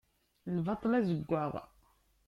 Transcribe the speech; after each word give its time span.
Lbaṭel 0.57 0.91
azeggaɣ. 0.99 1.53